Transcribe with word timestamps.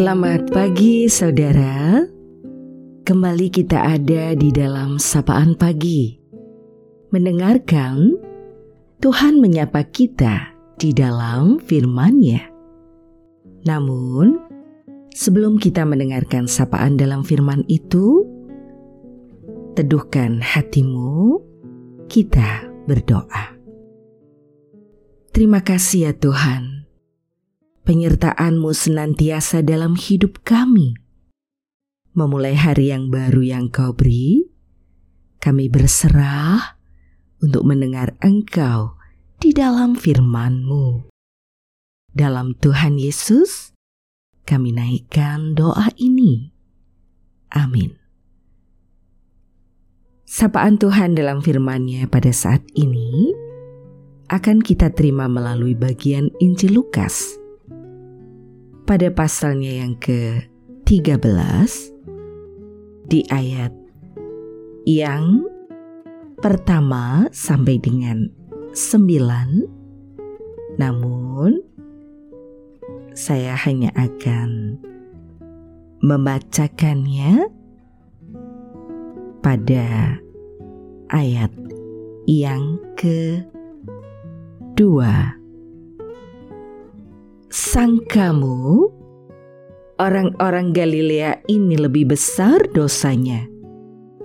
Selamat 0.00 0.48
pagi 0.48 1.12
saudara. 1.12 2.00
Kembali 3.04 3.52
kita 3.52 3.84
ada 3.84 4.32
di 4.32 4.48
dalam 4.48 4.96
sapaan 4.96 5.52
pagi. 5.52 6.16
Mendengarkan 7.12 8.16
Tuhan 8.96 9.44
menyapa 9.44 9.84
kita 9.92 10.56
di 10.80 10.96
dalam 10.96 11.60
firman-Nya. 11.60 12.48
Namun 13.68 14.40
Sebelum 15.12 15.60
kita 15.60 15.84
mendengarkan 15.84 16.48
sapaan 16.48 16.96
dalam 16.96 17.20
firman 17.20 17.68
itu 17.68 18.24
Teduhkan 19.76 20.40
hatimu 20.40 21.44
Kita 22.08 22.64
berdoa. 22.88 23.52
Terima 25.36 25.60
kasih 25.60 26.08
ya 26.08 26.12
Tuhan 26.16 26.79
penyertaan-Mu 27.90 28.70
senantiasa 28.70 29.66
dalam 29.66 29.98
hidup 29.98 30.46
kami. 30.46 30.94
Memulai 32.14 32.54
hari 32.54 32.94
yang 32.94 33.10
baru 33.10 33.42
yang 33.42 33.66
Kau 33.66 33.98
beri, 33.98 34.46
kami 35.42 35.66
berserah 35.66 36.78
untuk 37.42 37.66
mendengar 37.66 38.14
Engkau 38.22 38.94
di 39.42 39.50
dalam 39.50 39.98
firman-Mu. 39.98 41.10
Dalam 42.14 42.54
Tuhan 42.62 42.94
Yesus, 42.94 43.74
kami 44.46 44.70
naikkan 44.70 45.58
doa 45.58 45.90
ini. 45.98 46.54
Amin. 47.50 47.98
Sapaan 50.30 50.78
Tuhan 50.78 51.18
dalam 51.18 51.42
firman-Nya 51.42 52.06
pada 52.06 52.30
saat 52.30 52.62
ini 52.78 53.34
akan 54.30 54.62
kita 54.62 54.94
terima 54.94 55.26
melalui 55.26 55.74
bagian 55.74 56.30
Injil 56.38 56.78
Lukas 56.78 57.39
pada 58.90 59.06
pasalnya 59.06 59.86
yang 59.86 59.94
ke-13 60.02 61.22
di 63.06 63.22
ayat 63.30 63.70
yang 64.82 65.46
pertama 66.42 67.30
sampai 67.30 67.78
dengan 67.78 68.26
9 68.74 70.74
namun 70.74 71.62
saya 73.14 73.54
hanya 73.62 73.94
akan 73.94 74.82
membacakannya 76.02 77.46
pada 79.38 80.18
ayat 81.14 81.54
yang 82.26 82.74
kedua 82.98 83.54
Sangkamu 87.50 88.86
orang-orang 89.98 90.70
Galilea 90.70 91.42
ini 91.50 91.74
lebih 91.74 92.14
besar 92.14 92.62
dosanya 92.70 93.42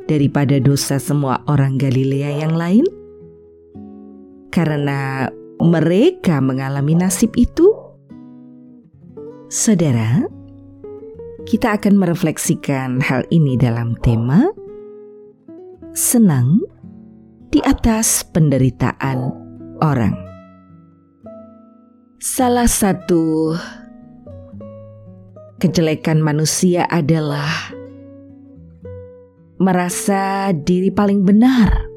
daripada 0.05 0.61
dosa 0.61 1.01
semua 1.01 1.41
orang 1.49 1.81
Galilea 1.81 2.45
yang 2.45 2.53
lain? 2.53 2.85
Karena 4.53 5.25
mereka 5.57 6.37
mengalami 6.37 6.93
nasib 7.01 7.33
itu? 7.33 7.65
Saudara, 9.49 10.21
kita 11.49 11.81
akan 11.81 11.97
merefleksikan 11.97 13.01
hal 13.01 13.25
ini 13.33 13.57
dalam 13.57 13.97
tema 14.05 14.53
senang 15.97 16.61
di 17.49 17.57
atas 17.65 18.21
penderitaan 18.21 19.33
orang. 19.81 20.34
Salah 22.15 22.63
satu 22.71 23.51
kejelekan 25.59 26.23
manusia 26.23 26.87
adalah 26.87 27.75
merasa 29.59 30.55
diri 30.55 30.95
paling 30.95 31.27
benar. 31.27 31.91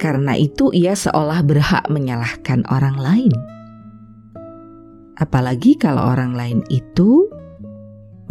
Karena 0.00 0.32
itu, 0.32 0.72
ia 0.72 0.96
seolah 0.96 1.44
berhak 1.44 1.84
menyalahkan 1.92 2.64
orang 2.72 2.96
lain, 2.96 3.34
apalagi 5.20 5.76
kalau 5.76 6.08
orang 6.08 6.32
lain 6.32 6.64
itu 6.72 7.28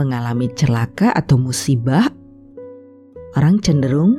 mengalami 0.02 0.50
celaka 0.58 1.14
atau 1.14 1.38
musibah. 1.38 2.10
Orang 3.38 3.62
cenderung 3.62 4.18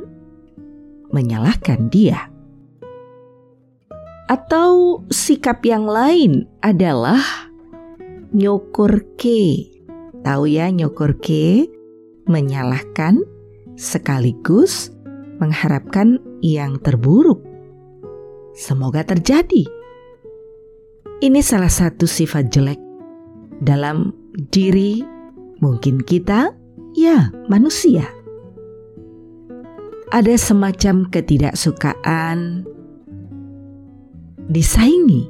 menyalahkan 1.11 1.91
dia. 1.91 2.34
Atau 4.25 5.05
sikap 5.13 5.61
yang 5.61 5.85
lain 5.85 6.49
adalah 6.65 7.21
nyokur 8.33 9.05
ke. 9.21 9.69
Tahu 10.25 10.43
ya 10.49 10.73
nyokur 10.73 11.21
ke? 11.21 11.69
Menyalahkan 12.25 13.21
sekaligus 13.77 14.89
mengharapkan 15.37 16.17
yang 16.41 16.81
terburuk. 16.81 17.43
Semoga 18.55 19.05
terjadi. 19.05 19.67
Ini 21.21 21.39
salah 21.45 21.69
satu 21.69 22.09
sifat 22.09 22.49
jelek 22.49 22.81
dalam 23.61 24.09
diri 24.51 25.05
mungkin 25.61 26.01
kita, 26.01 26.49
ya 26.97 27.29
manusia. 27.45 28.09
Ada 30.09 30.33
semacam 30.39 31.07
ketidaksukaan 31.11 32.67
disaingi. 34.49 35.29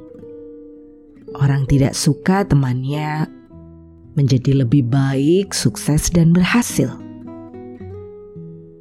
Orang 1.36 1.68
tidak 1.68 1.92
suka 1.92 2.46
temannya 2.48 3.28
menjadi 4.16 4.64
lebih 4.64 4.88
baik, 4.88 5.52
sukses, 5.52 6.08
dan 6.08 6.32
berhasil. 6.32 6.88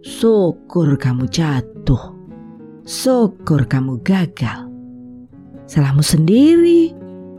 Syukur 0.05 0.95
kamu 0.95 1.27
jatuh, 1.27 2.15
syukur 2.87 3.67
kamu 3.67 3.99
gagal. 4.05 4.71
Salahmu 5.65 6.05
sendiri, 6.05 6.93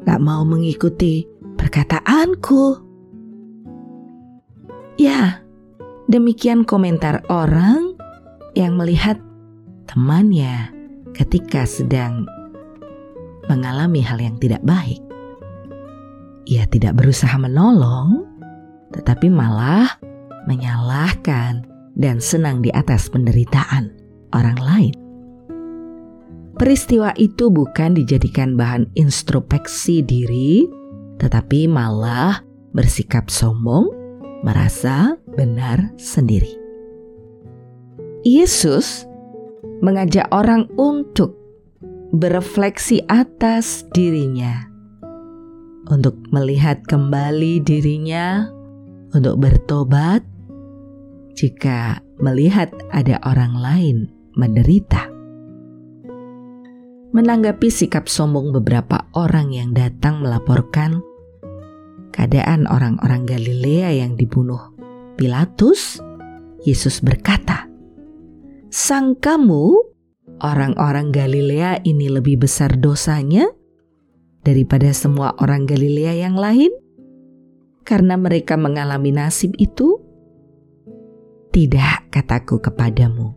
gak 0.05 0.21
mau 0.21 0.43
mengikuti 0.43 1.25
perkataanku. 1.56 2.85
Ya, 5.01 5.41
demikian 6.11 6.67
komentar 6.67 7.23
orang 7.31 7.97
yang 8.59 8.77
melihat 8.77 9.17
temannya 9.87 10.75
ketika 11.15 11.65
sedang 11.65 12.27
mengalami 13.47 14.03
hal 14.03 14.19
yang 14.19 14.37
tidak 14.39 14.62
baik. 14.62 15.03
Ia 16.47 16.67
tidak 16.71 16.99
berusaha 17.03 17.34
menolong, 17.39 18.23
tetapi 18.95 19.27
malah 19.27 19.99
menyalahkan 20.47 21.67
dan 21.99 22.23
senang 22.23 22.62
di 22.62 22.71
atas 22.71 23.11
penderitaan 23.11 23.91
orang 24.31 24.59
lain. 24.62 24.95
Peristiwa 26.56 27.12
itu 27.21 27.53
bukan 27.53 27.93
dijadikan 27.93 28.56
bahan 28.56 28.89
introspeksi 28.97 30.01
diri, 30.01 30.65
tetapi 31.21 31.69
malah 31.69 32.41
bersikap 32.73 33.29
sombong, 33.29 33.93
merasa 34.41 35.21
benar 35.37 35.93
sendiri. 36.01 36.49
Yesus 38.25 39.05
mengajak 39.85 40.27
orang 40.33 40.65
untuk 40.81 41.46
berefleksi 42.15 43.03
atas 43.11 43.87
dirinya, 43.91 44.67
untuk 45.91 46.19
melihat 46.31 46.83
kembali 46.87 47.62
dirinya, 47.62 48.47
untuk 49.15 49.39
bertobat 49.43 50.22
jika 51.37 52.00
melihat 52.19 52.72
ada 52.91 53.21
orang 53.27 53.55
lain 53.56 53.97
menderita. 54.34 55.09
Menanggapi 57.17 57.72
sikap 57.72 58.12
sombong 58.12 58.53
beberapa 58.53 59.08
orang 59.17 59.49
yang 59.49 59.73
datang 59.73 60.20
melaporkan 60.20 61.00
keadaan 62.12 62.69
orang-orang 62.69 63.25
Galilea 63.25 64.05
yang 64.05 64.20
dibunuh 64.20 64.76
Pilatus, 65.17 65.97
Yesus 66.61 67.00
berkata, 67.00 67.64
"Sang 68.69 69.17
kamu 69.17 69.95
orang-orang 70.41 71.12
Galilea 71.15 71.85
ini 71.87 72.12
lebih 72.12 72.44
besar 72.44 72.77
dosanya 72.77 73.49
daripada 74.44 74.91
semua 74.93 75.33
orang 75.41 75.65
Galilea 75.65 76.27
yang 76.27 76.37
lain? 76.37 76.73
Karena 77.87 78.19
mereka 78.19 78.59
mengalami 78.59 79.15
nasib 79.15 79.55
itu? 79.56 80.03
Tidak, 81.55 82.12
kataku 82.12 82.59
kepadamu. 82.61 83.33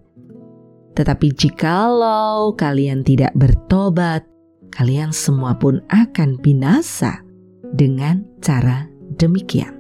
Tetapi 0.98 1.28
jikalau 1.31 2.51
kalian 2.57 3.06
tidak 3.06 3.31
bertobat, 3.38 4.25
kalian 4.74 5.13
semua 5.16 5.56
pun 5.56 5.80
akan 5.88 6.36
binasa 6.42 7.24
dengan 7.72 8.25
cara 8.44 8.90
demikian. 9.16 9.78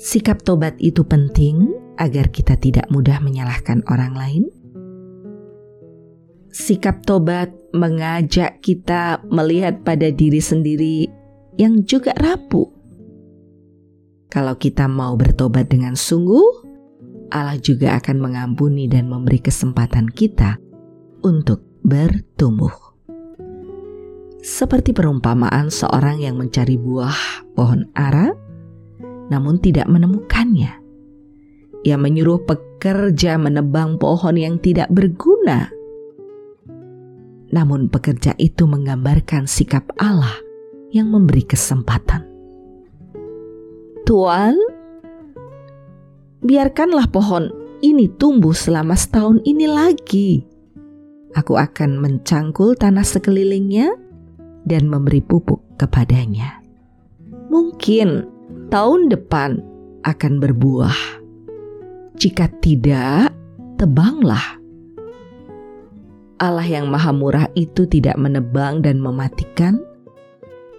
Sikap 0.00 0.40
tobat 0.48 0.80
itu 0.80 1.04
penting 1.04 1.76
agar 2.00 2.32
kita 2.32 2.56
tidak 2.56 2.88
mudah 2.88 3.20
menyalahkan 3.20 3.84
orang 3.92 4.16
lain 4.16 4.44
sikap 6.50 7.06
tobat 7.06 7.50
mengajak 7.70 8.58
kita 8.62 9.22
melihat 9.30 9.82
pada 9.86 10.10
diri 10.10 10.42
sendiri 10.42 11.06
yang 11.58 11.82
juga 11.86 12.14
rapuh. 12.18 12.66
Kalau 14.30 14.54
kita 14.54 14.86
mau 14.86 15.18
bertobat 15.18 15.70
dengan 15.70 15.98
sungguh, 15.98 16.70
Allah 17.30 17.58
juga 17.58 17.98
akan 17.98 18.16
mengampuni 18.18 18.86
dan 18.86 19.10
memberi 19.10 19.42
kesempatan 19.42 20.10
kita 20.10 20.58
untuk 21.22 21.62
bertumbuh. 21.82 22.74
Seperti 24.40 24.96
perumpamaan 24.96 25.68
seorang 25.68 26.22
yang 26.22 26.38
mencari 26.38 26.80
buah 26.80 27.44
pohon 27.54 27.90
ara, 27.92 28.32
namun 29.28 29.60
tidak 29.60 29.86
menemukannya. 29.86 30.80
Ia 31.84 31.96
menyuruh 31.96 32.44
pekerja 32.48 33.36
menebang 33.36 34.00
pohon 34.00 34.36
yang 34.36 34.56
tidak 34.58 34.88
berguna. 34.88 35.79
Namun, 37.50 37.90
pekerja 37.90 38.34
itu 38.38 38.66
menggambarkan 38.66 39.50
sikap 39.50 39.90
Allah 39.98 40.38
yang 40.94 41.10
memberi 41.10 41.46
kesempatan. 41.46 42.26
Tuan, 44.06 44.58
biarkanlah 46.42 47.06
pohon 47.10 47.50
ini 47.80 48.10
tumbuh 48.20 48.52
selama 48.52 48.98
setahun 48.98 49.40
ini 49.46 49.66
lagi. 49.70 50.44
Aku 51.38 51.54
akan 51.54 52.02
mencangkul 52.02 52.74
tanah 52.74 53.06
sekelilingnya 53.06 53.94
dan 54.66 54.90
memberi 54.90 55.22
pupuk 55.22 55.62
kepadanya. 55.78 56.58
Mungkin 57.48 58.26
tahun 58.68 59.10
depan 59.10 59.62
akan 60.04 60.32
berbuah. 60.42 60.98
Jika 62.20 62.52
tidak, 62.60 63.32
tebanglah. 63.80 64.59
Allah 66.40 66.64
yang 66.64 66.88
Maha 66.88 67.12
Murah 67.12 67.52
itu 67.52 67.84
tidak 67.84 68.16
menebang 68.16 68.80
dan 68.80 68.96
mematikan. 68.96 69.76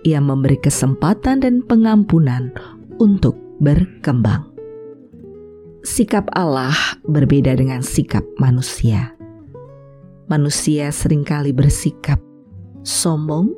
Ia 0.01 0.17
memberi 0.17 0.57
kesempatan 0.57 1.45
dan 1.45 1.61
pengampunan 1.61 2.49
untuk 2.97 3.37
berkembang. 3.61 4.49
Sikap 5.85 6.25
Allah 6.33 6.73
berbeda 7.05 7.53
dengan 7.53 7.85
sikap 7.85 8.25
manusia. 8.41 9.13
Manusia 10.25 10.89
sering 10.89 11.21
kali 11.21 11.53
bersikap 11.53 12.17
sombong, 12.81 13.53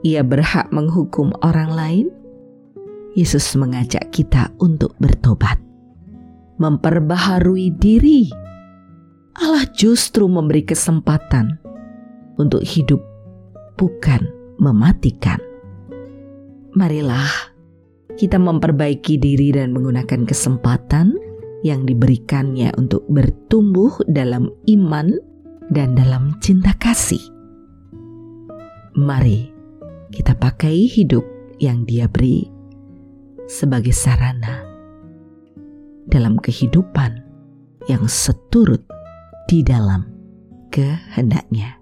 ia 0.00 0.24
berhak 0.24 0.72
menghukum 0.72 1.36
orang 1.44 1.68
lain. 1.72 2.06
Yesus 3.16 3.56
mengajak 3.56 4.12
kita 4.12 4.52
untuk 4.60 4.92
bertobat, 5.00 5.56
memperbaharui 6.60 7.72
diri. 7.72 8.45
Allah 9.36 9.68
justru 9.76 10.24
memberi 10.24 10.64
kesempatan 10.64 11.60
untuk 12.40 12.64
hidup, 12.64 13.04
bukan 13.76 14.24
mematikan. 14.56 15.36
Marilah 16.72 17.52
kita 18.16 18.40
memperbaiki 18.40 19.20
diri 19.20 19.52
dan 19.52 19.76
menggunakan 19.76 20.24
kesempatan 20.24 21.12
yang 21.60 21.84
diberikannya 21.84 22.72
untuk 22.80 23.04
bertumbuh 23.12 23.92
dalam 24.08 24.48
iman 24.72 25.12
dan 25.68 25.92
dalam 25.92 26.32
cinta 26.40 26.72
kasih. 26.80 27.20
Mari 28.96 29.52
kita 30.16 30.32
pakai 30.32 30.88
hidup 30.88 31.24
yang 31.60 31.84
Dia 31.84 32.08
beri 32.08 32.48
sebagai 33.44 33.92
sarana 33.92 34.64
dalam 36.08 36.40
kehidupan 36.40 37.20
yang 37.90 38.08
seturut 38.08 38.85
di 39.46 39.62
dalam 39.62 40.02
kehendaknya. 40.74 41.78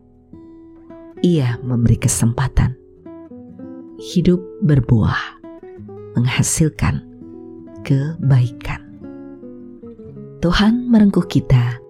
Ia 1.25 1.56
memberi 1.64 1.96
kesempatan 1.96 2.76
hidup 3.96 4.40
berbuah 4.61 5.40
menghasilkan 6.14 7.00
kebaikan. 7.82 8.84
Tuhan 10.44 10.93
merengkuh 10.93 11.25
kita 11.25 11.81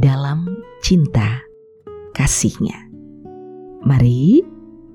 dalam 0.00 0.48
cinta 0.80 1.44
kasihnya. 2.16 2.88
Mari 3.84 4.40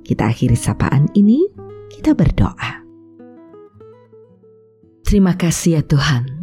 kita 0.02 0.34
akhiri 0.34 0.58
sapaan 0.58 1.08
ini, 1.14 1.46
kita 1.94 2.18
berdoa. 2.18 2.84
Terima 5.06 5.38
kasih 5.38 5.80
ya 5.80 5.84
Tuhan. 5.86 6.43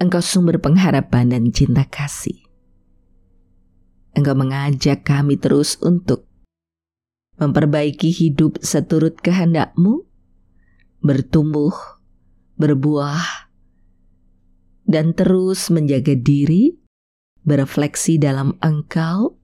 Engkau 0.00 0.24
sumber 0.24 0.56
pengharapan 0.56 1.28
dan 1.28 1.52
cinta 1.52 1.84
kasih. 1.84 2.40
Engkau 4.16 4.32
mengajak 4.32 5.04
kami 5.04 5.36
terus 5.36 5.76
untuk 5.84 6.24
memperbaiki 7.36 8.08
hidup 8.08 8.56
seturut 8.64 9.20
kehendakmu 9.20 10.08
bertumbuh, 11.00 11.72
berbuah, 12.60 13.48
dan 14.84 15.16
terus 15.16 15.72
menjaga 15.72 16.12
diri, 16.16 16.76
berefleksi 17.44 18.20
dalam 18.20 18.56
Engkau, 18.60 19.40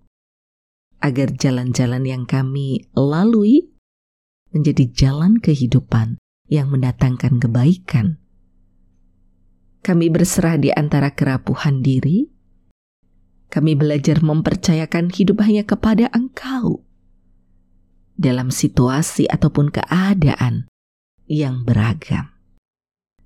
agar 1.01 1.33
jalan-jalan 1.33 2.05
yang 2.05 2.25
kami 2.29 2.89
lalui 2.93 3.73
menjadi 4.53 4.85
jalan 4.93 5.37
kehidupan 5.41 6.21
yang 6.49 6.73
mendatangkan 6.73 7.41
kebaikan. 7.41 8.21
Kami 9.87 10.11
berserah 10.11 10.59
di 10.59 10.75
antara 10.75 11.15
kerapuhan 11.15 11.79
diri. 11.79 12.27
Kami 13.47 13.79
belajar 13.79 14.19
mempercayakan 14.19 15.15
hidup 15.15 15.47
hanya 15.47 15.63
kepada 15.63 16.11
Engkau 16.11 16.83
dalam 18.19 18.51
situasi 18.51 19.31
ataupun 19.31 19.71
keadaan 19.71 20.67
yang 21.31 21.63
beragam. 21.63 22.35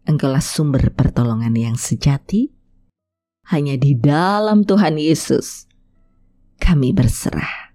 Engkaulah 0.05 0.45
sumber 0.45 0.93
pertolongan 0.93 1.57
yang 1.57 1.81
sejati. 1.81 2.53
Hanya 3.49 3.81
di 3.81 3.97
dalam 3.97 4.69
Tuhan 4.69 5.01
Yesus 5.01 5.65
kami 6.61 6.93
berserah. 6.93 7.73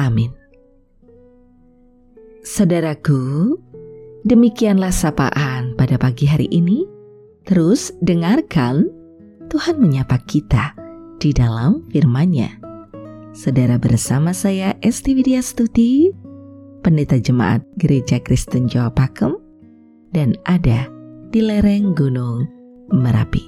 Amin. 0.00 0.32
Saudaraku, 2.40 3.52
demikianlah 4.24 4.96
sapaan 4.96 5.76
pada 5.76 6.00
pagi 6.00 6.24
hari 6.24 6.48
ini. 6.48 6.99
Terus 7.50 7.90
dengarkan 7.98 8.86
Tuhan 9.50 9.82
menyapa 9.82 10.22
kita 10.22 10.70
di 11.18 11.34
dalam 11.34 11.82
firman-Nya. 11.90 12.62
Saudara 13.34 13.74
bersama 13.74 14.30
saya 14.30 14.78
Esti 14.86 15.18
Widya 15.18 15.42
Stuti 15.42 16.14
pendeta 16.86 17.18
jemaat 17.18 17.66
Gereja 17.76 18.22
Kristen 18.22 18.70
Jawa 18.70 18.94
Pakem, 18.94 19.36
dan 20.14 20.34
ada 20.48 20.88
di 21.30 21.42
lereng 21.42 21.94
Gunung 21.94 22.48
Merapi. 22.90 23.42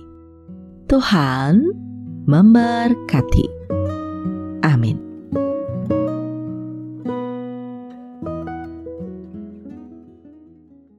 Tuhan 0.86 1.62
memberkati. 2.28 3.46
Amin. 4.62 5.11